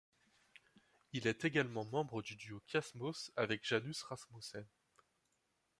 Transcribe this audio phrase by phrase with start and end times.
[1.13, 4.65] Il est également membre du duo Kiasmos avec Janus Rasmussen.